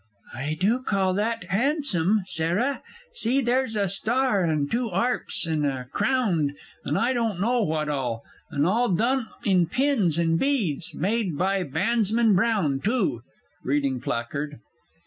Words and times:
I 0.33 0.57
do 0.59 0.79
call 0.81 1.13
that 1.13 1.45
'andsome, 1.47 2.23
Sarah. 2.25 2.81
See, 3.13 3.39
there's 3.39 3.75
a 3.75 3.87
star, 3.87 4.43
and 4.43 4.71
two 4.71 4.89
'arps, 4.89 5.45
and 5.45 5.63
a 5.63 5.89
crownd, 5.93 6.55
and 6.83 6.97
I 6.97 7.13
don't 7.13 7.39
know 7.39 7.61
what 7.61 7.87
all 7.87 8.23
and 8.49 8.65
all 8.65 8.89
done 8.89 9.27
in 9.45 9.67
pins 9.67 10.17
and 10.17 10.39
beads! 10.39 10.95
"Made 10.95 11.37
by 11.37 11.61
Bandsman 11.63 12.35
Brown," 12.35 12.79
too! 12.79 13.21
[_Reading 13.63 14.01
placard. 14.01 14.57